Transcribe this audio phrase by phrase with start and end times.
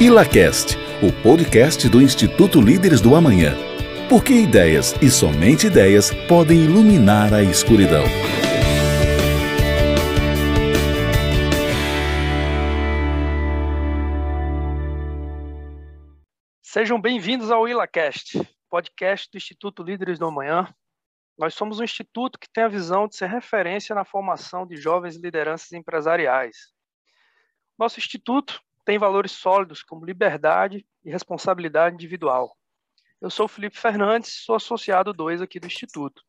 [0.00, 3.54] ILACAST, o podcast do Instituto Líderes do Amanhã.
[4.08, 8.02] Porque ideias e somente ideias podem iluminar a escuridão.
[16.60, 20.74] Sejam bem-vindos ao ILACAST, podcast do Instituto Líderes do Amanhã.
[21.38, 25.14] Nós somos um instituto que tem a visão de ser referência na formação de jovens
[25.14, 26.56] lideranças empresariais.
[27.78, 32.56] Nosso instituto tem valores sólidos como liberdade e responsabilidade individual.
[33.20, 36.22] Eu sou Felipe Fernandes, sou associado 2 aqui do Instituto.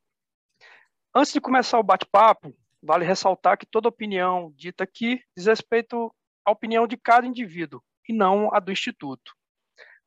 [1.13, 6.13] Antes de começar o bate-papo, vale ressaltar que toda opinião dita aqui diz respeito
[6.45, 9.33] à opinião de cada indivíduo e não a do Instituto.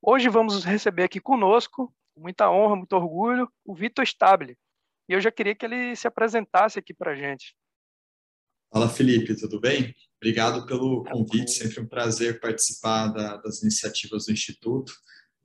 [0.01, 4.57] Hoje vamos receber aqui conosco, com muita honra, muito orgulho, o Vitor Stable.
[5.09, 7.57] E eu já queria que ele se apresentasse aqui para a gente.
[8.71, 9.95] Fala, Felipe, tudo bem?
[10.21, 14.93] Obrigado pelo convite, sempre um prazer participar da, das iniciativas do Instituto.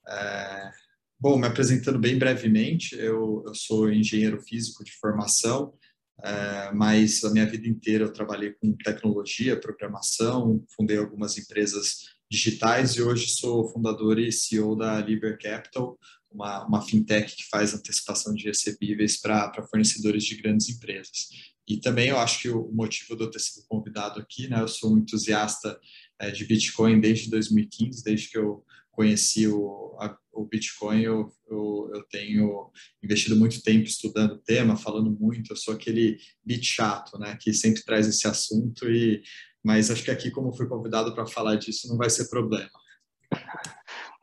[0.06, 0.72] É,
[1.18, 5.74] bom, me apresentando bem brevemente, eu, eu sou engenheiro físico de formação,
[6.22, 12.00] é, mas a minha vida inteira eu trabalhei com tecnologia, programação, fundei algumas empresas
[12.30, 15.98] digitais e hoje sou fundador e CEO da Liber Capital,
[16.30, 21.53] uma, uma fintech que faz antecipação de recebíveis para fornecedores de grandes empresas.
[21.68, 24.68] E também eu acho que o motivo de eu ter sido convidado aqui, né, eu
[24.68, 25.80] sou um entusiasta
[26.20, 31.92] é, de Bitcoin desde 2015, desde que eu conheci o, a, o Bitcoin, eu, eu,
[31.94, 32.70] eu, tenho
[33.02, 37.54] investido muito tempo estudando o tema, falando muito, eu sou aquele bit chato, né, que
[37.54, 39.22] sempre traz esse assunto, e
[39.64, 42.70] mas acho que aqui, como fui convidado para falar disso, não vai ser problema.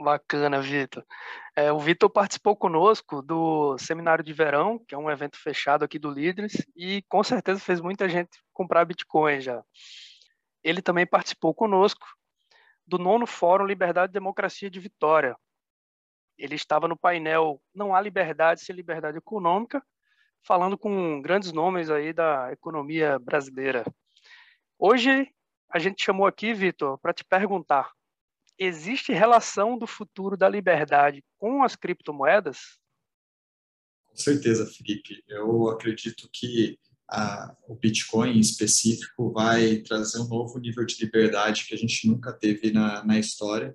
[0.03, 1.05] Bacana, Vitor.
[1.55, 5.99] É, o Vitor participou conosco do Seminário de Verão, que é um evento fechado aqui
[5.99, 9.63] do Líderes, e com certeza fez muita gente comprar Bitcoin já.
[10.63, 12.07] Ele também participou conosco
[12.87, 15.37] do nono Fórum Liberdade e Democracia de Vitória.
[16.37, 19.83] Ele estava no painel Não há liberdade sem liberdade econômica,
[20.43, 23.85] falando com grandes nomes aí da economia brasileira.
[24.79, 25.31] Hoje
[25.71, 27.93] a gente chamou aqui, Vitor, para te perguntar
[28.61, 32.79] existe relação do futuro da liberdade com as criptomoedas?
[34.05, 35.25] Com certeza, Felipe.
[35.27, 36.79] Eu acredito que
[37.09, 42.07] a, o Bitcoin em específico vai trazer um novo nível de liberdade que a gente
[42.07, 43.75] nunca teve na, na história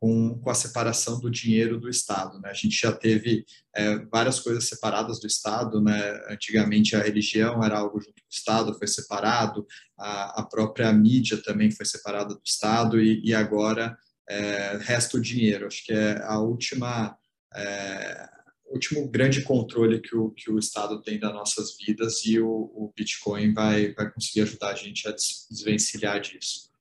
[0.00, 2.38] com, com a separação do dinheiro do Estado.
[2.40, 2.50] Né?
[2.50, 5.80] A gente já teve é, várias coisas separadas do Estado.
[5.80, 6.20] Né?
[6.28, 9.66] Antigamente a religião era algo junto do Estado, foi separado,
[9.98, 13.96] a, a própria mídia também foi separada do Estado e, e agora
[14.28, 15.66] é, resta o dinheiro.
[15.66, 17.16] Acho que é a última,
[17.54, 18.28] é,
[18.66, 22.92] último grande controle que o, que o Estado tem das nossas vidas e o, o
[22.96, 26.72] Bitcoin vai, vai conseguir ajudar a gente a desvencilhar disso.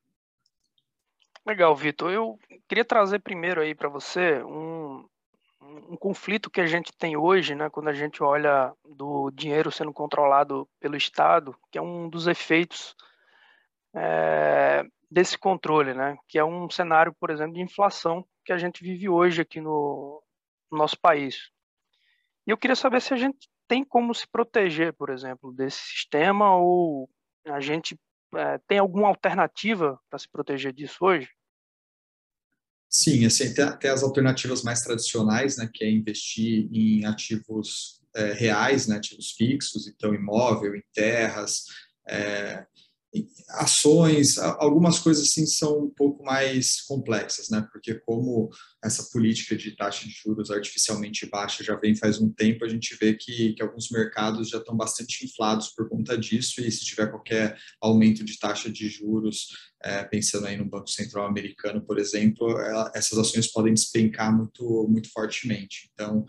[1.46, 2.12] Legal, Vitor.
[2.12, 5.06] Eu queria trazer primeiro aí para você um,
[5.62, 9.92] um conflito que a gente tem hoje, né, quando a gente olha do dinheiro sendo
[9.92, 12.96] controlado pelo Estado, que é um dos efeitos
[13.94, 16.18] é, desse controle, né?
[16.28, 20.24] Que é um cenário, por exemplo, de inflação que a gente vive hoje aqui no,
[20.72, 21.52] no nosso país.
[22.48, 26.56] E eu queria saber se a gente tem como se proteger, por exemplo, desse sistema
[26.56, 27.08] ou
[27.46, 27.98] a gente
[28.36, 31.30] é, tem alguma alternativa para se proteger disso hoje?
[32.90, 38.88] Sim, assim, tem, as alternativas mais tradicionais, né, que é investir em ativos é, reais,
[38.88, 41.66] né, ativos fixos, então imóvel, em terras,
[42.08, 42.66] é,
[43.50, 47.68] ações, algumas coisas assim são um pouco mais complexas, né?
[47.72, 48.50] Porque como
[48.84, 52.96] essa política de taxa de juros artificialmente baixa já vem faz um tempo, a gente
[53.00, 57.08] vê que, que alguns mercados já estão bastante inflados por conta disso e se tiver
[57.08, 59.50] qualquer aumento de taxa de juros,
[59.84, 64.88] é, pensando aí no Banco Central americano, por exemplo, ela, essas ações podem despencar muito,
[64.90, 65.90] muito fortemente.
[65.94, 66.26] Então,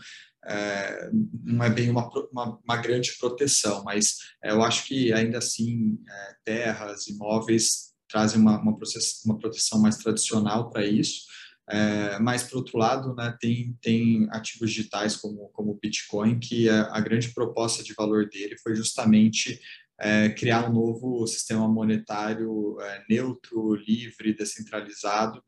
[0.47, 1.10] é,
[1.43, 5.99] não é bem uma, uma, uma, grande proteção, mas é, eu acho que ainda assim
[6.09, 8.77] é, terras, imóveis trazem uma, uma,
[9.25, 11.23] uma proteção mais tradicional para isso.
[11.69, 16.69] É, mas, por outro lado, né, tem, tem ativos digitais como, como o Bitcoin, que
[16.69, 19.58] a, a grande proposta de valor dele foi justamente
[19.99, 25.43] é, criar um novo sistema monetário é, neutro, livre, descentralizado,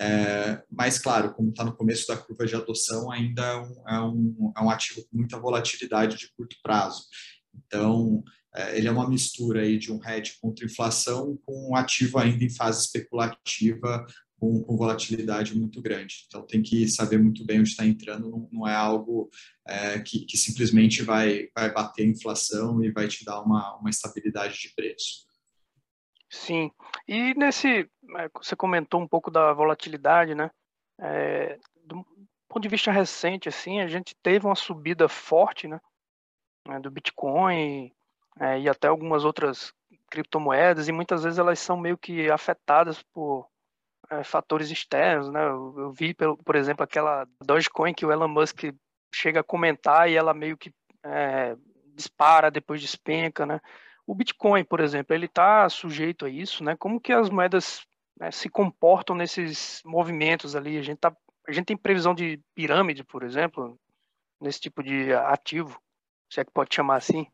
[0.00, 4.00] é, mas, claro, como está no começo da curva de adoção, ainda é um, é
[4.00, 7.02] um, é um ativo com muita volatilidade de curto prazo.
[7.52, 8.22] Então,
[8.54, 12.44] é, ele é uma mistura aí de um hedge contra inflação com um ativo ainda
[12.44, 14.06] em fase especulativa,
[14.38, 16.26] com, com volatilidade muito grande.
[16.28, 19.28] Então, tem que saber muito bem onde está entrando, não, não, é algo
[19.66, 23.90] é, que, que, simplesmente vai, vai bater a inflação e vai te dar uma, uma
[23.90, 25.27] estabilidade de preço.
[26.30, 26.70] Sim.
[27.06, 30.50] E nesse, é, você comentou um pouco da volatilidade, né?
[31.00, 32.04] É, do
[32.48, 35.80] ponto de vista recente, assim, a gente teve uma subida forte, né?
[36.66, 37.92] né do Bitcoin
[38.40, 39.72] é, e até algumas outras
[40.10, 43.48] criptomoedas e muitas vezes elas são meio que afetadas por
[44.10, 45.44] é, fatores externos, né?
[45.46, 48.64] Eu, eu vi, pelo, por exemplo, aquela Dogecoin que o Elon Musk
[49.14, 50.72] chega a comentar e ela meio que
[51.04, 51.56] é,
[51.94, 53.60] dispara, depois despenca, né?
[54.08, 56.74] O Bitcoin, por exemplo, ele está sujeito a isso, né?
[56.74, 57.82] Como que as moedas
[58.18, 60.78] né, se comportam nesses movimentos ali?
[60.78, 61.14] A gente, tá,
[61.46, 63.78] a gente tem previsão de pirâmide, por exemplo,
[64.40, 65.78] nesse tipo de ativo,
[66.32, 67.26] se é que pode chamar assim?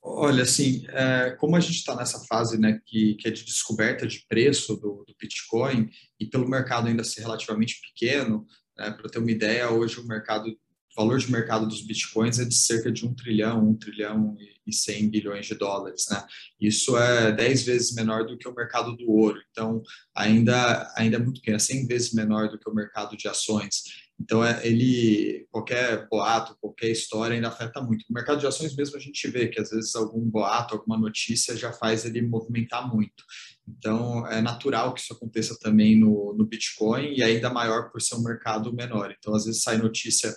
[0.00, 4.06] Olha, assim, é, como a gente está nessa fase né, que, que é de descoberta
[4.06, 9.18] de preço do, do Bitcoin e pelo mercado ainda ser relativamente pequeno, né, para ter
[9.18, 10.48] uma ideia, hoje o mercado
[10.98, 14.36] valor de mercado dos bitcoins é de cerca de um trilhão, um trilhão
[14.66, 16.24] e 100 bilhões de dólares, né?
[16.60, 19.40] Isso é 10 vezes menor do que o mercado do ouro.
[19.52, 19.80] Então,
[20.12, 24.08] ainda, ainda é muito pequeno, é 100 vezes menor do que o mercado de ações.
[24.20, 28.04] Então, é, ele, qualquer boato, qualquer história ainda afeta muito.
[28.10, 31.56] O mercado de ações mesmo a gente vê que às vezes algum boato, alguma notícia
[31.56, 33.22] já faz ele movimentar muito.
[33.68, 38.16] Então, é natural que isso aconteça também no, no Bitcoin e ainda maior por ser
[38.16, 39.14] um mercado menor.
[39.16, 40.34] Então, às vezes sai notícia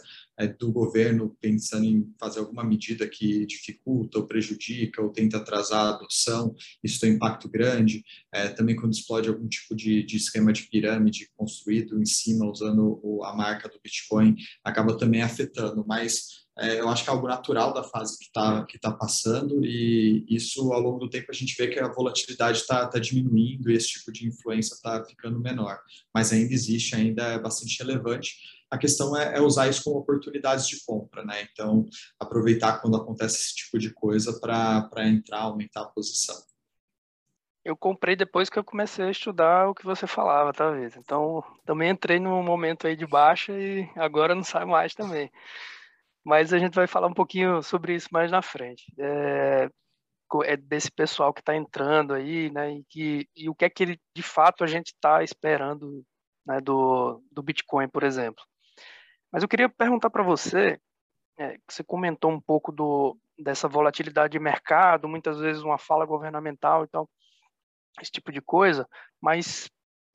[0.48, 5.90] do governo pensando em fazer alguma medida que dificulta ou prejudica ou tenta atrasar a
[5.96, 8.04] adoção, isso tem impacto grande.
[8.34, 13.00] É, também quando explode algum tipo de, de, esquema de pirâmide construído em cima usando
[13.04, 17.28] o, a marca do Bitcoin, acaba também afetando, mas é, eu acho que é algo
[17.28, 21.34] natural da fase que está que tá passando e isso ao longo do tempo a
[21.34, 25.40] gente vê que a volatilidade está tá diminuindo e esse tipo de influência está ficando
[25.40, 25.80] menor,
[26.14, 28.36] mas ainda existe, ainda é bastante relevante
[28.72, 31.46] a questão é, é, usar isso como oportunidades de compra, né?
[31.52, 31.86] Então,
[32.18, 36.36] aproveitar quando acontece esse tipo de coisa para entrar, aumentar a posição.
[37.66, 40.96] Eu comprei depois que eu comecei a estudar o que você falava, talvez.
[40.96, 45.30] Então, também entrei num momento aí de baixa e agora não sai mais também.
[46.24, 48.86] Mas a gente vai falar um pouquinho sobre isso mais na frente.
[48.98, 49.70] É,
[50.46, 52.72] é desse pessoal que está entrando aí, né?
[52.74, 56.04] E, que, e o que é que ele, de fato a gente está esperando
[56.46, 58.44] né, do, do Bitcoin, por exemplo.
[59.32, 60.80] Mas eu queria perguntar para você,
[61.38, 66.84] é, você comentou um pouco do, dessa volatilidade de mercado, muitas vezes uma fala governamental
[66.84, 67.10] e tal,
[68.02, 68.88] esse tipo de coisa,
[69.22, 69.70] mas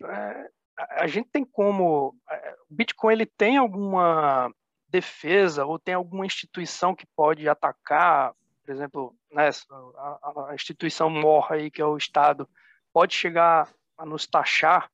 [0.04, 0.50] é,
[0.90, 4.52] a gente tem como, é, o Bitcoin ele tem alguma
[4.88, 8.34] defesa ou tem alguma instituição que pode atacar,
[8.64, 9.48] por exemplo, né,
[9.96, 12.48] a, a instituição morra aí, que é o Estado,
[12.92, 14.90] pode chegar a nos taxar,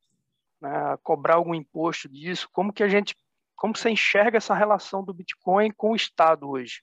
[0.61, 3.15] né, a cobrar algum imposto disso, como que a gente
[3.55, 6.81] como você enxerga essa relação do Bitcoin com o Estado hoje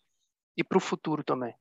[0.57, 1.55] e para o futuro também?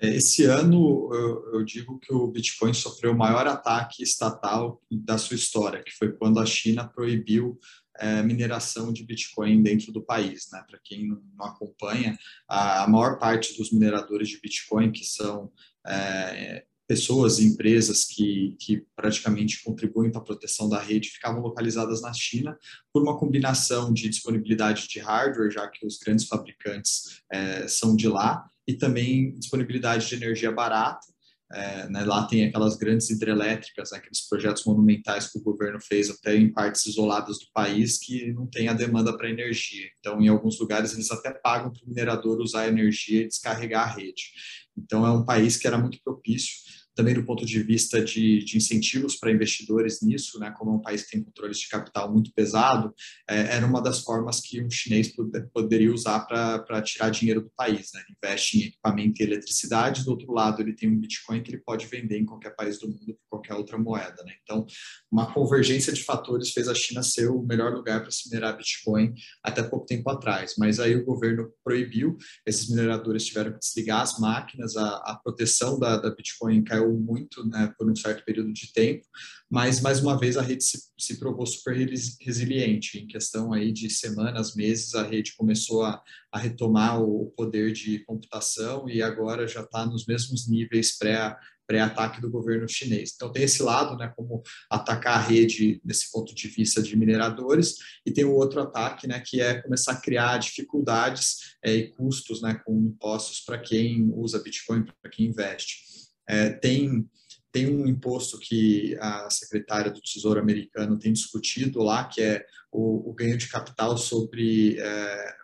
[0.00, 5.16] É, esse ano, eu, eu, digo que o Bitcoin sofreu o maior ataque estatal da
[5.16, 7.56] sua história, que foi quando a China proibiu
[7.98, 10.48] é, mineração de Bitcoin dentro do país.
[10.50, 10.60] Né?
[10.68, 12.18] Para quem não acompanha,
[12.48, 15.52] a, a, maior parte dos mineradores de Bitcoin, que são
[15.86, 22.02] é, pessoas e empresas que, que praticamente contribuem para a proteção da rede ficavam localizadas
[22.02, 22.54] na China
[22.92, 28.06] por uma combinação de disponibilidade de hardware, já que os grandes fabricantes é, são de
[28.08, 31.10] lá, e também disponibilidade de energia barata.
[31.50, 36.10] É, né, lá tem aquelas grandes hidrelétricas, né, aqueles projetos monumentais que o governo fez
[36.10, 39.88] até em partes isoladas do país que não tem a demanda para energia.
[39.98, 43.88] Então, em alguns lugares, eles até pagam para o minerador usar a energia e descarregar
[43.88, 44.32] a rede.
[44.76, 48.56] Então, é um país que era muito propício também do ponto de vista de, de
[48.56, 52.32] incentivos para investidores nisso, né, como é um país que tem controles de capital muito
[52.34, 52.94] pesado,
[53.28, 55.12] é, era uma das formas que um chinês
[55.52, 57.90] poderia usar para tirar dinheiro do país.
[57.94, 58.02] Né?
[58.06, 61.62] Ele investe em equipamento e eletricidade, do outro lado ele tem um Bitcoin que ele
[61.62, 64.22] pode vender em qualquer país do mundo por qualquer outra moeda.
[64.24, 64.34] Né?
[64.42, 64.66] Então,
[65.10, 69.14] uma convergência de fatores fez a China ser o melhor lugar para se minerar Bitcoin
[69.42, 74.18] até pouco tempo atrás, mas aí o governo proibiu, esses mineradores tiveram que desligar as
[74.18, 78.52] máquinas, a, a proteção da, da Bitcoin caiu caiu muito né, por um certo período
[78.52, 79.06] de tempo,
[79.50, 81.74] mas mais uma vez a rede se, se provou super
[82.20, 82.98] resiliente.
[82.98, 88.00] Em questão aí de semanas, meses, a rede começou a, a retomar o poder de
[88.04, 93.12] computação e agora já está nos mesmos níveis pré pré-ataque do governo chinês.
[93.14, 97.76] Então tem esse lado, né, como atacar a rede desse ponto de vista de mineradores,
[98.04, 102.42] e tem o outro ataque, né, que é começar a criar dificuldades é, e custos,
[102.42, 105.91] né, com impostos para quem usa Bitcoin, para quem investe.
[106.28, 107.08] É, tem,
[107.50, 113.10] tem um imposto que a secretária do Tesouro americano tem discutido lá, que é o,
[113.10, 115.34] o ganho de capital sobre é,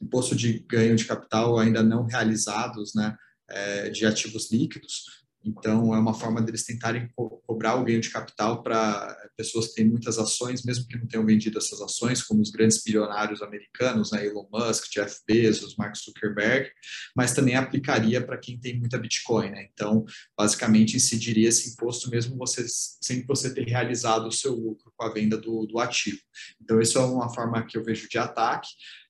[0.00, 3.16] imposto de ganho de capital ainda não realizados, né,
[3.48, 8.10] é, de ativos líquidos, Então, é uma forma deles tentarem co cobrar o ganho de
[8.10, 12.42] capital para pessoas que têm muitas ações, mesmo que não tenham vendido essas ações, como
[12.42, 16.70] os grandes bilionários americanos, né, Elon Musk, Jeff Bezos, Mark Zuckerberg,
[17.16, 19.50] mas também aplicaria para quem tem muita Bitcoin.
[19.50, 19.68] Né?
[19.72, 20.04] Então,
[20.36, 25.12] basicamente, incidiria esse imposto mesmo você, sem você ter realizado o seu lucro com a
[25.12, 26.18] venda do, do ativo.
[26.60, 28.68] Então, isso é uma forma que eu vejo de ataque.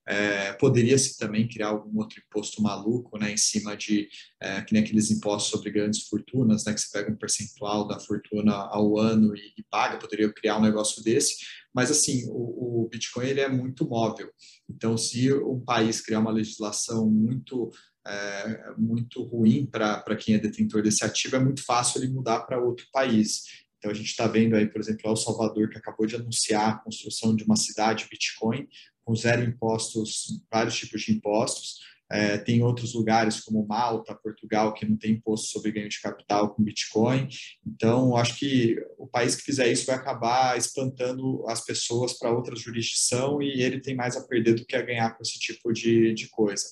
[0.09, 4.09] É, Poderia-se também criar algum outro imposto maluco, né, em cima de,
[4.41, 8.01] é, que nem aqueles impostos sobre grandes fortunas, né, que você pega um percentual da
[8.01, 11.37] fortuna ao ano e, e paga, poderia criar um negócio desse,
[11.75, 14.31] mas assim, o, o, Bitcoin ele é muito móvel,
[14.67, 17.71] então se um país criar uma legislação muito
[18.07, 22.59] é, muito ruim para quem é detentor desse ativo, é muito fácil ele mudar para
[22.59, 23.43] outro país.
[23.79, 26.79] Então, a gente está vendo aí, por exemplo, El Salvador, que acabou de anunciar a
[26.79, 28.67] construção de uma cidade Bitcoin,
[29.09, 31.79] com zero impostos, vários tipos de impostos.
[32.11, 36.55] É, tem outros lugares como Malta, Portugal, que não tem imposto sobre ganho de capital
[36.55, 37.27] com Bitcoin.
[37.67, 42.55] Então, acho que o país que fizer isso vai acabar espantando as pessoas para outra
[42.55, 46.13] jurisdição e ele tem mais a perder do que a ganhar com esse tipo de,
[46.13, 46.65] de coisa.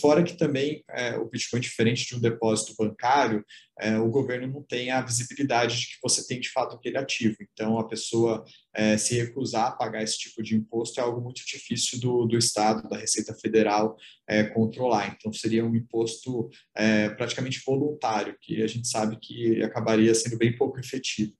[0.00, 3.44] Fora que também é, o Bitcoin, diferente de um depósito bancário,
[3.78, 7.36] é, o governo não tem a visibilidade de que você tem de fato aquele ativo.
[7.40, 11.42] Então, a pessoa é, se recusar a pagar esse tipo de imposto é algo muito
[11.46, 13.96] difícil do, do Estado, da Receita Federal,
[14.28, 15.14] é, controlar.
[15.16, 20.56] Então, seria um imposto é, praticamente voluntário, que a gente sabe que acabaria sendo bem
[20.56, 21.32] pouco efetivo.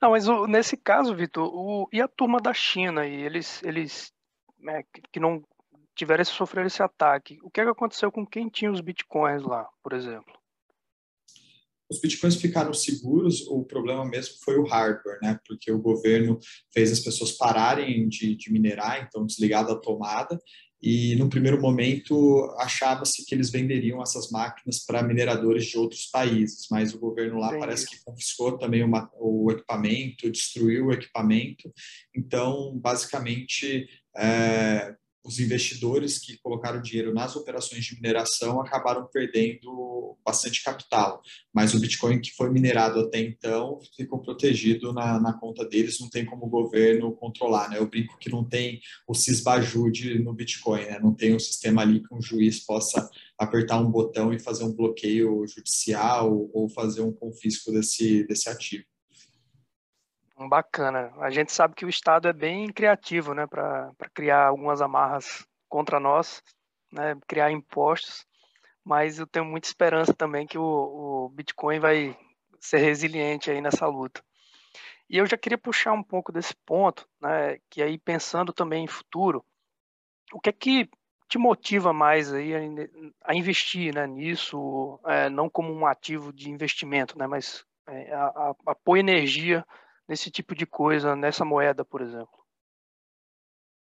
[0.00, 4.12] Não, mas o, nesse caso, Vitor, e a turma da China, e eles, eles
[4.60, 4.82] né,
[5.12, 5.42] que não
[5.98, 9.42] tiveram esse, sofrer esse ataque, o que, é que aconteceu com quem tinha os bitcoins
[9.42, 10.32] lá, por exemplo?
[11.90, 15.40] Os bitcoins ficaram seguros, o problema mesmo foi o hardware, né?
[15.46, 16.38] Porque o governo
[16.72, 20.38] fez as pessoas pararem de, de minerar, então desligar da tomada,
[20.80, 26.68] e no primeiro momento achava-se que eles venderiam essas máquinas para mineradores de outros países,
[26.70, 27.60] mas o governo lá Entendi.
[27.60, 31.72] parece que confiscou também uma, o equipamento, destruiu o equipamento.
[32.14, 34.94] Então, basicamente, é,
[35.24, 41.20] os investidores que colocaram dinheiro nas operações de mineração acabaram perdendo bastante capital,
[41.52, 46.08] mas o Bitcoin que foi minerado até então ficou protegido na, na conta deles, não
[46.08, 47.78] tem como o governo controlar, né?
[47.78, 50.98] Eu brinco que não tem o cisbajude no Bitcoin, né?
[51.00, 53.08] Não tem um sistema ali que um juiz possa
[53.38, 58.84] apertar um botão e fazer um bloqueio judicial ou fazer um confisco desse, desse ativo.
[60.46, 61.12] Bacana.
[61.18, 65.98] A gente sabe que o Estado é bem criativo, né, para criar algumas amarras contra
[65.98, 66.42] nós,
[66.92, 68.24] né, criar impostos,
[68.84, 72.16] mas eu tenho muita esperança também que o, o Bitcoin vai
[72.60, 74.22] ser resiliente aí nessa luta.
[75.10, 78.88] E eu já queria puxar um pouco desse ponto, né, que aí pensando também em
[78.88, 79.44] futuro,
[80.32, 80.88] o que é que
[81.28, 82.60] te motiva mais aí a,
[83.24, 88.26] a investir né, nisso, é, não como um ativo de investimento, né, mas é, a,
[88.26, 89.64] a, a pôr energia
[90.08, 92.38] nesse tipo de coisa, nessa moeda, por exemplo?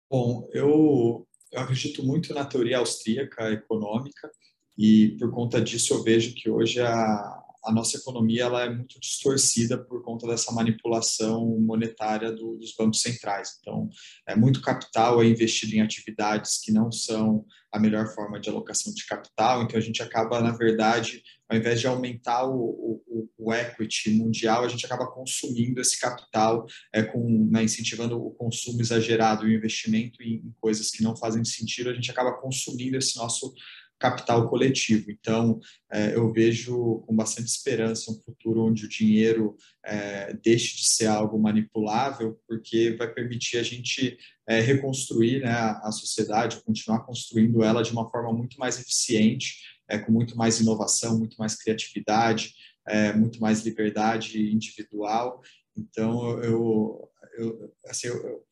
[0.09, 4.29] Bom, eu, eu acredito muito na teoria austríaca econômica
[4.77, 8.99] e por conta disso eu vejo que hoje a, a nossa economia ela é muito
[8.99, 13.57] distorcida por conta dessa manipulação monetária do, dos bancos centrais.
[13.59, 13.89] Então,
[14.27, 18.93] é muito capital é investido em atividades que não são a melhor forma de alocação
[18.93, 19.63] de capital.
[19.63, 24.63] Então, a gente acaba, na verdade, ao invés de aumentar o, o, o equity mundial,
[24.63, 29.55] a gente acaba consumindo esse capital, é, com, né, incentivando o consumo exagerado e o
[29.55, 33.53] investimento em, em coisas que não fazem sentido, a gente acaba consumindo esse nosso
[33.99, 35.11] capital coletivo.
[35.11, 35.59] Então,
[35.91, 39.55] é, eu vejo com bastante esperança um futuro onde o dinheiro
[39.85, 45.89] é, deixe de ser algo manipulável, porque vai permitir a gente é, reconstruir né, a
[45.91, 51.17] sociedade, continuar construindo ela de uma forma muito mais eficiente, é, com muito mais inovação,
[51.17, 52.53] muito mais criatividade,
[52.87, 55.41] é, muito mais liberdade individual.
[55.75, 58.43] Então, eu, eu, assim, eu,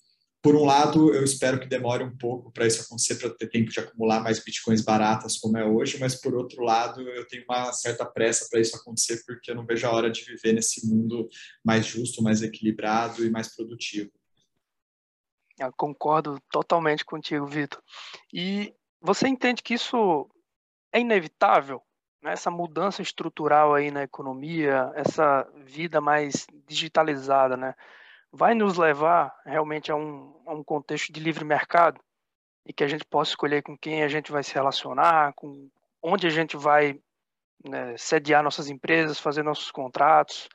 [0.41, 3.69] por um lado, eu espero que demore um pouco para isso acontecer, para ter tempo
[3.69, 7.71] de acumular mais bitcoins baratas como é hoje, mas por outro lado, eu tenho uma
[7.73, 11.29] certa pressa para isso acontecer, porque eu não vejo a hora de viver nesse mundo
[11.63, 14.11] mais justo, mais equilibrado e mais produtivo.
[15.59, 17.79] Eu concordo totalmente contigo, Vitor.
[18.33, 20.27] E você entende que isso
[20.91, 21.81] é inevitável?
[22.21, 22.33] Né?
[22.33, 27.75] Essa mudança estrutural aí na economia, essa vida mais digitalizada, né?
[28.31, 31.99] vai nos levar realmente a um, a um contexto de livre mercado
[32.65, 35.69] e que a gente possa escolher com quem a gente vai se relacionar, com
[36.01, 36.99] onde a gente vai
[37.67, 40.47] né, sediar nossas empresas, fazer nossos contratos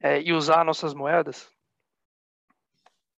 [0.00, 1.50] é, e usar nossas moedas?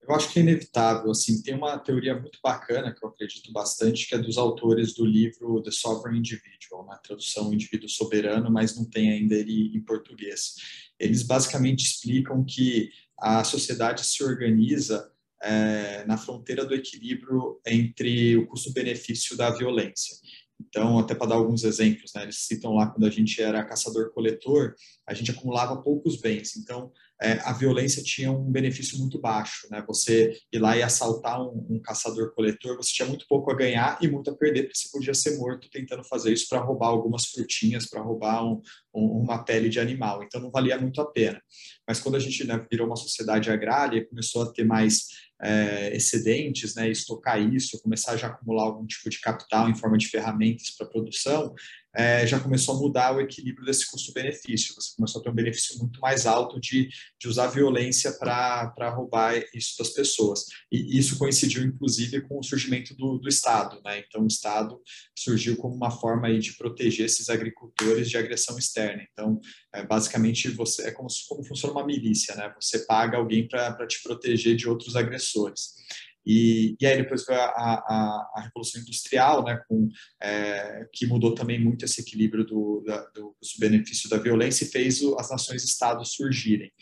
[0.02, 1.10] Eu acho que é inevitável.
[1.10, 5.04] Assim, tem uma teoria muito bacana que eu acredito bastante, que é dos autores do
[5.04, 7.00] livro The Sovereign Individual, na né?
[7.02, 10.54] tradução Indivíduo Soberano, mas não tem ainda ele em português.
[10.98, 15.10] Eles basicamente explicam que a sociedade se organiza
[15.42, 20.16] é, na fronteira do equilíbrio entre o custo-benefício da violência.
[20.60, 24.74] Então, até para dar alguns exemplos, né, eles citam lá quando a gente era caçador-coletor,
[25.06, 26.56] a gente acumulava poucos bens.
[26.56, 29.84] Então, é, a violência tinha um benefício muito baixo, né?
[29.86, 34.08] Você ir lá e assaltar um, um caçador-coletor, você tinha muito pouco a ganhar e
[34.08, 37.86] muito a perder, porque você podia ser morto tentando fazer isso para roubar algumas frutinhas,
[37.86, 38.62] para roubar um,
[38.94, 40.22] um, uma pele de animal.
[40.22, 41.40] Então, não valia muito a pena.
[41.86, 45.08] Mas quando a gente né, virou uma sociedade agrária e começou a ter mais
[45.42, 49.96] é, excedentes, né, estocar isso, começar a já acumular algum tipo de capital em forma
[49.96, 51.54] de ferramentas para produção,
[51.94, 54.74] é, já começou a mudar o equilíbrio desse custo-benefício.
[54.74, 59.34] Você começou a ter um benefício muito mais alto de, de usar violência para roubar
[59.54, 60.44] isso das pessoas.
[60.70, 63.80] E isso coincidiu, inclusive, com o surgimento do, do Estado.
[63.84, 64.04] Né?
[64.06, 64.80] Então, o Estado
[65.16, 69.04] surgiu como uma forma aí de proteger esses agricultores de agressão externa.
[69.12, 69.40] Então,
[69.74, 72.34] é, basicamente, você é como, como funciona uma milícia.
[72.36, 72.52] Né?
[72.60, 75.80] Você paga alguém para te proteger de outros agressores.
[76.24, 79.88] E, e aí depois veio a, a, a Revolução Industrial, né, com,
[80.22, 85.02] é, que mudou também muito esse equilíbrio do, da, do benefício da violência e fez
[85.02, 86.72] o, as nações-estados surgirem.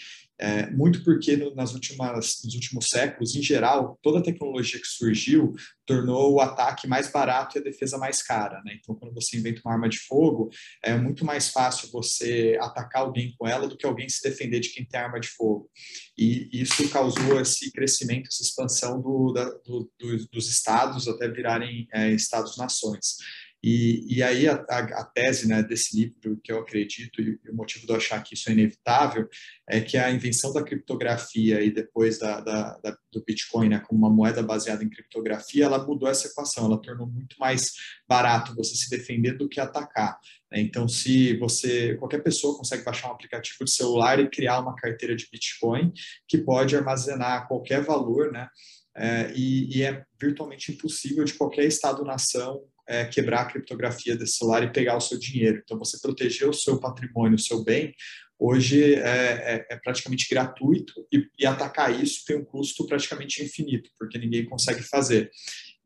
[0.40, 4.86] É, muito porque no, nas últimas, nos últimos séculos, em geral, toda a tecnologia que
[4.86, 5.54] surgiu
[5.84, 8.62] tornou o ataque mais barato e a defesa mais cara.
[8.64, 8.78] Né?
[8.78, 10.50] Então, quando você inventa uma arma de fogo,
[10.84, 14.68] é muito mais fácil você atacar alguém com ela do que alguém se defender de
[14.68, 15.68] quem tem arma de fogo.
[16.16, 21.88] E isso causou esse crescimento, essa expansão do, da, do, do, dos estados até virarem
[21.92, 23.16] é, estados-nações.
[23.62, 27.50] E, e aí a, a, a, tese né, desse livro, que eu acredito, e, e,
[27.50, 29.28] o motivo de eu achar que isso é inevitável,
[29.68, 33.98] é que a invenção da criptografia e depois da, da, da, do Bitcoin né, como
[33.98, 37.72] uma moeda baseada em criptografia, ela mudou essa equação, ela tornou muito mais
[38.08, 40.18] barato você se defender do que atacar.
[40.52, 40.60] Né?
[40.60, 45.16] Então, se você, qualquer pessoa consegue baixar um aplicativo de celular e criar uma carteira
[45.16, 45.92] de Bitcoin
[46.28, 48.48] que pode armazenar qualquer valor, né?
[48.96, 54.62] É, e, e é virtualmente impossível de qualquer Estado-nação é, quebrar a criptografia desse celular
[54.62, 55.60] e pegar o seu dinheiro.
[55.62, 57.94] Então, você proteger o seu patrimônio, o seu bem,
[58.38, 63.90] hoje é, é, é praticamente gratuito e, e, atacar isso tem um custo praticamente infinito,
[63.98, 65.30] porque ninguém consegue fazer.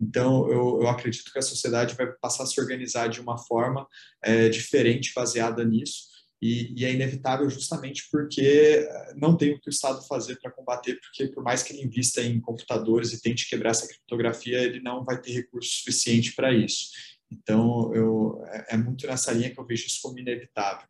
[0.00, 3.86] Então, eu, eu acredito que a sociedade vai passar a se organizar de uma forma
[4.22, 6.11] é, diferente, baseada nisso,
[6.42, 10.50] e, e, é inevitável justamente porque eh, não tem o que o Estado fazer para
[10.50, 14.80] combater, porque por mais que ele invista em computadores e tente quebrar essa criptografia, ele
[14.80, 16.90] não vai ter recurso suficiente para isso.
[17.30, 20.88] Então, eu, é, é muito nessa linha que eu vejo isso como inevitável.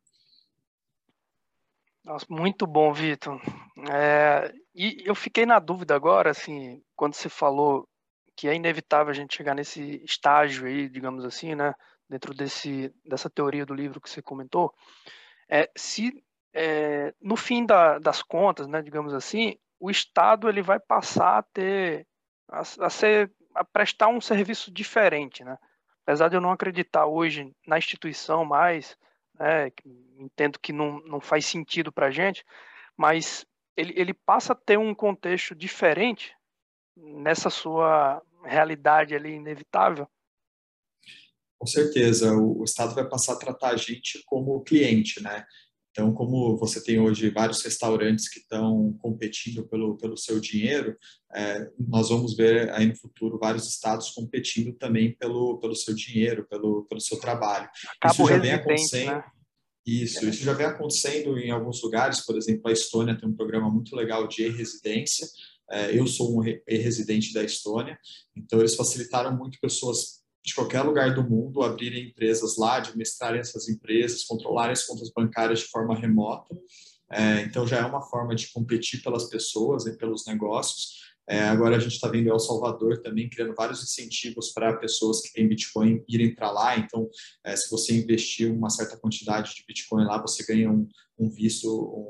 [2.03, 3.39] Nossa, muito bom, Vitor.
[3.91, 7.87] É, e eu fiquei na dúvida agora, assim, quando você falou
[8.35, 11.75] que é inevitável a gente chegar nesse estágio aí, digamos assim, né,
[12.09, 14.73] dentro desse, dessa teoria do livro que você comentou,
[15.53, 20.81] é, se é, no fim da, das contas, né, digamos assim, o Estado ele vai
[20.81, 22.07] passar a ter
[22.49, 25.59] a, a, ser a prestar um serviço diferente, né?
[26.05, 28.97] Apesar de eu não acreditar hoje na instituição mais,
[29.39, 29.71] né,
[30.19, 32.43] entendo que não, não faz sentido para a gente,
[32.97, 36.35] mas ele, ele passa a ter um contexto diferente
[36.97, 40.09] nessa sua realidade ali inevitável
[41.63, 45.45] com certeza, o, o Estado vai passar a tratar a gente como cliente, né?
[45.93, 50.97] Então, como você tem hoje vários restaurantes que estão competindo pelo, pelo seu dinheiro,
[51.33, 56.45] é, nós vamos ver aí no futuro vários estados competindo também pelo, pelo seu dinheiro,
[56.51, 57.71] pelo, pelo seu trabalho.
[58.01, 59.13] Cabo isso já vem acontecendo.
[59.13, 59.25] Né?
[59.87, 63.71] Isso, isso já vem acontecendo em alguns lugares, por exemplo, a Estônia tem um programa
[63.71, 65.29] muito legal de e-residência.
[65.71, 67.97] É, eu sou um e-residente da Estônia,
[68.37, 73.69] então eles facilitaram muito pessoas de qualquer lugar do mundo abrirem empresas lá, administrarem essas
[73.69, 76.55] empresas, controlarem as contas bancárias de forma remota.
[77.11, 81.03] É, então já é uma forma de competir pelas pessoas e pelos negócios.
[81.29, 85.33] É, agora a gente está vendo El Salvador também criando vários incentivos para pessoas que
[85.33, 86.77] têm Bitcoin irem para lá.
[86.77, 87.09] Então,
[87.45, 91.69] é, se você investir uma certa quantidade de Bitcoin lá, você ganha um, um, visto,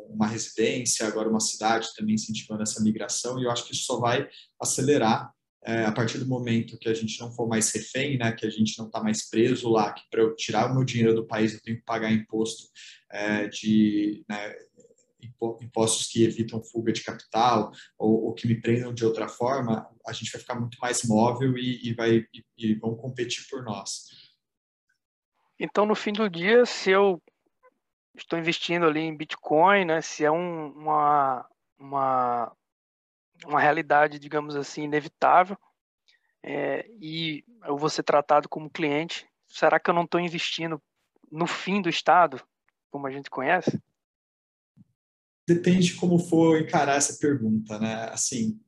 [0.08, 3.38] uma residência, agora uma cidade também incentivando essa migração.
[3.38, 4.26] E eu acho que isso só vai
[4.58, 5.30] acelerar
[5.64, 8.50] é, a partir do momento que a gente não for mais refém, né, que a
[8.50, 11.54] gente não está mais preso lá, que para eu tirar o meu dinheiro do país
[11.54, 12.68] eu tenho que pagar imposto
[13.10, 14.54] é, de né,
[15.60, 20.12] impostos que evitam fuga de capital ou, ou, que me prendam de outra forma, a
[20.12, 24.06] gente vai ficar muito mais móvel e, e vai e, e vão competir por nós.
[25.58, 27.22] Então, no fim do dia, se eu
[28.16, 31.46] estou investindo ali em Bitcoin, né, se é um, uma,
[31.78, 32.52] uma
[33.46, 35.56] uma realidade, digamos assim, inevitável,
[36.42, 40.82] é, e eu vou ser tratado como cliente, será que eu não estou investindo
[41.30, 42.42] no fim do Estado,
[42.90, 43.80] como a gente conhece?
[45.46, 48.08] Depende de como for encarar essa pergunta, né?
[48.10, 48.60] Assim,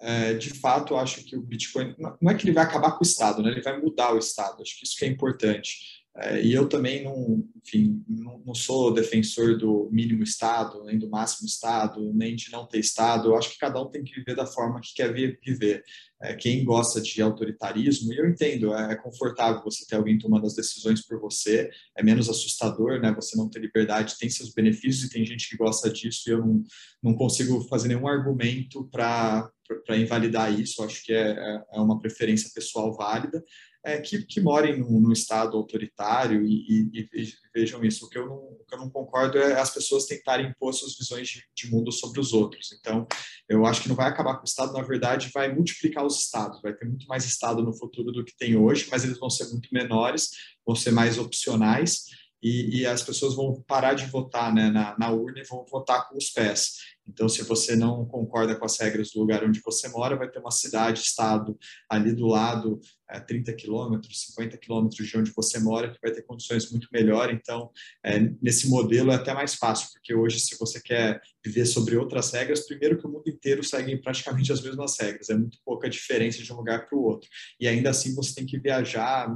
[0.00, 3.04] é, de fato, eu acho que o Bitcoin não é que ele vai acabar com
[3.04, 3.50] o Estado, né?
[3.50, 4.62] Ele vai mudar o Estado.
[4.62, 6.01] Acho que isso que é importante.
[6.14, 11.08] É, e eu também não, enfim, não, não, sou defensor do mínimo Estado, nem do
[11.08, 13.30] máximo Estado, nem de não ter Estado.
[13.30, 15.82] Eu acho que cada um tem que viver da forma que quer viver.
[16.20, 20.46] É, quem gosta de autoritarismo, e eu entendo, é, é confortável você ter alguém tomando
[20.46, 23.10] as decisões por você, é menos assustador, né?
[23.14, 26.40] Você não ter liberdade, tem seus benefícios e tem gente que gosta disso e eu
[26.40, 26.62] não,
[27.02, 29.50] não consigo fazer nenhum argumento para
[29.98, 30.82] invalidar isso.
[30.82, 33.42] Eu acho que é, é, é uma preferência pessoal válida
[33.84, 38.06] é, que, que morem num, num Estado autoritário e, e, e, vejam isso.
[38.06, 40.96] O que, eu não, o que eu não concordo é as pessoas tentarem impor suas
[40.96, 42.72] visões de, de, mundo sobre os outros.
[42.78, 43.06] Então,
[43.48, 46.62] eu acho que não vai acabar com o Estado, na verdade, vai multiplicar os Estados.
[46.62, 49.48] Vai ter muito mais Estado no futuro do que tem hoje, mas eles vão ser
[49.50, 50.30] muito menores,
[50.64, 52.04] vão ser mais opcionais
[52.42, 56.08] e, e as pessoas vão parar de votar né, na, na urna e vão votar
[56.08, 56.78] com os pés.
[57.12, 60.38] Então, se você não concorda com as regras do lugar onde você mora, vai ter
[60.38, 65.92] uma cidade, estado ali do lado, é, 30 quilômetros, 50 quilômetros de onde você mora,
[65.92, 67.38] que vai ter condições muito melhores.
[67.38, 67.70] Então,
[68.04, 72.30] é, nesse modelo é até mais fácil, porque hoje, se você quer viver sobre outras
[72.32, 76.42] regras, primeiro que o mundo inteiro segue praticamente as mesmas regras, é muito pouca diferença
[76.42, 77.28] de um lugar para o outro.
[77.60, 79.28] E ainda assim, você tem que viajar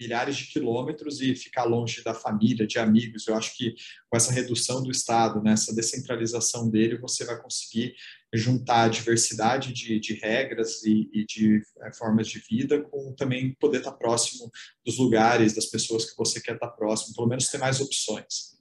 [0.00, 3.26] milhares de quilômetros e ficar longe da família, de amigos.
[3.26, 3.74] Eu acho que
[4.08, 7.94] com essa redução do Estado, né, essa descentralização dele, você vai conseguir
[8.32, 13.54] juntar a diversidade de, de regras e, e de é, formas de vida com também
[13.54, 14.50] poder estar próximo
[14.84, 18.58] dos lugares, das pessoas que você quer estar próximo, pelo menos ter mais opções.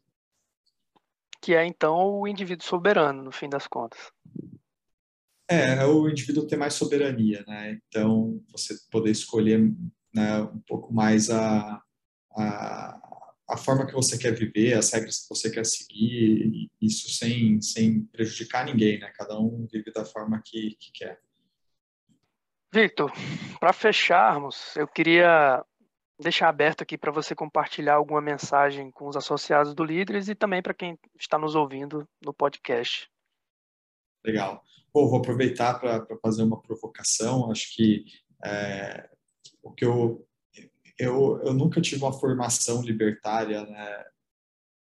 [1.42, 4.12] Que é, então, o indivíduo soberano, no fim das contas.
[5.50, 7.80] É, é o indivíduo ter mais soberania, né?
[7.88, 9.60] Então, você poder escolher
[10.14, 11.82] né, um pouco mais a,
[12.36, 13.00] a,
[13.50, 18.06] a forma que você quer viver, as regras que você quer seguir, isso sem, sem
[18.06, 19.12] prejudicar ninguém, né?
[19.16, 21.20] Cada um vive da forma que, que quer.
[22.72, 23.12] Victor,
[23.60, 25.66] para fecharmos, eu queria
[26.20, 30.62] deixar aberto aqui para você compartilhar alguma mensagem com os associados do Líderes e também
[30.62, 33.10] para quem está nos ouvindo no podcast.
[34.24, 34.64] Legal.
[34.94, 37.50] Bom, vou aproveitar para fazer uma provocação.
[37.50, 38.06] Acho que
[38.44, 39.10] é,
[39.62, 40.26] porque eu,
[40.98, 44.06] eu, eu nunca tive uma formação libertária né,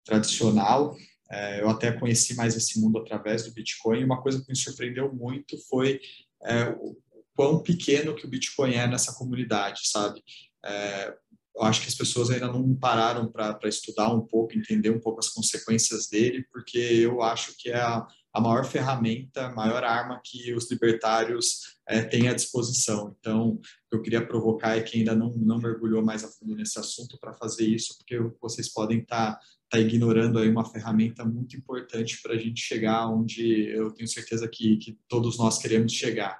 [0.05, 0.95] tradicional,
[1.31, 4.55] é, eu até conheci mais esse mundo através do Bitcoin, e uma coisa que me
[4.55, 5.99] surpreendeu muito foi
[6.43, 6.97] é, o
[7.35, 10.23] quão pequeno que o Bitcoin é nessa comunidade, sabe?
[10.65, 11.13] É,
[11.55, 15.19] eu acho que as pessoas ainda não pararam para estudar um pouco, entender um pouco
[15.19, 20.21] as consequências dele, porque eu acho que é a, a maior ferramenta, a maior arma
[20.23, 23.15] que os libertários é, têm à disposição.
[23.19, 23.59] Então,
[23.91, 27.33] eu queria provocar é que ainda não, não mergulhou mais a fundo nesse assunto para
[27.33, 29.39] fazer isso, porque vocês podem estar tá,
[29.71, 34.47] tá ignorando aí uma ferramenta muito importante para a gente chegar onde eu tenho certeza
[34.47, 36.39] que, que todos nós queremos chegar.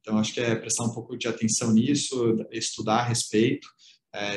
[0.00, 3.68] Então, acho que é prestar um pouco de atenção nisso, estudar a respeito,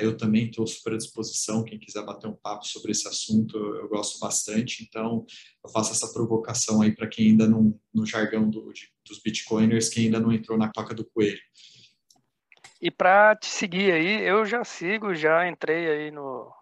[0.01, 3.89] eu também estou super à disposição, quem quiser bater um papo sobre esse assunto, eu
[3.89, 4.83] gosto bastante.
[4.83, 5.25] Então,
[5.63, 9.89] eu faço essa provocação aí para quem ainda não, no jargão do, de, dos bitcoiners,
[9.89, 11.41] quem ainda não entrou na toca do coelho.
[12.81, 16.53] E para te seguir aí, eu já sigo, já entrei aí no.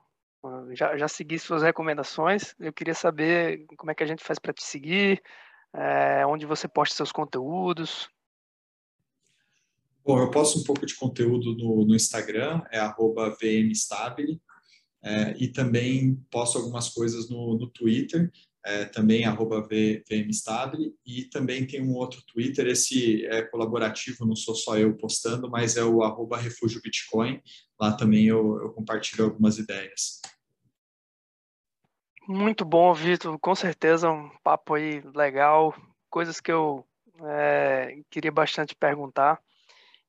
[0.72, 2.54] Já, já segui suas recomendações.
[2.60, 5.22] Eu queria saber como é que a gente faz para te seguir,
[5.74, 8.10] é, onde você posta seus conteúdos.
[10.06, 12.80] Bom, eu posto um pouco de conteúdo no, no Instagram, é
[13.40, 14.42] vmstabile,
[15.02, 18.30] é, e também posto algumas coisas no, no Twitter,
[18.66, 24.56] é, também arroba vmstabile, e também tem um outro Twitter, esse é colaborativo, não sou
[24.56, 27.42] só eu postando, mas é o arroba refúgio Bitcoin,
[27.80, 30.22] lá também eu, eu compartilho algumas ideias.
[32.28, 35.74] Muito bom, Vitor, com certeza um papo aí legal,
[36.10, 36.86] coisas que eu
[37.22, 39.42] é, queria bastante perguntar.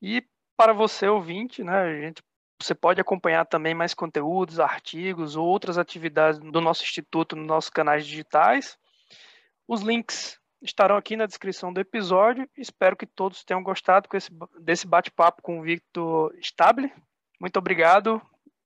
[0.06, 0.22] E
[0.54, 2.22] para você, ouvinte, né, a gente,
[2.60, 7.70] você pode acompanhar também mais conteúdos, artigos ou outras atividades do nosso instituto nos nossos
[7.70, 8.76] canais digitais.
[9.66, 12.46] Os links estarão aqui na descrição do episódio.
[12.54, 16.92] Espero que todos tenham gostado esse, desse bate-papo com o Victor Stable.
[17.40, 18.20] Muito obrigado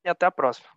[0.05, 0.69] e até a próxima.